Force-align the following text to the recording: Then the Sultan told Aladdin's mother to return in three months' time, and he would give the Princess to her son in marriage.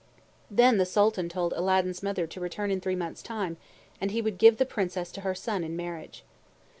Then 0.49 0.79
the 0.79 0.85
Sultan 0.87 1.29
told 1.29 1.53
Aladdin's 1.53 2.01
mother 2.01 2.25
to 2.25 2.39
return 2.39 2.71
in 2.71 2.81
three 2.81 2.95
months' 2.95 3.21
time, 3.21 3.57
and 4.01 4.09
he 4.09 4.19
would 4.19 4.39
give 4.39 4.57
the 4.57 4.65
Princess 4.65 5.11
to 5.11 5.21
her 5.21 5.35
son 5.35 5.63
in 5.63 5.75
marriage. 5.75 6.23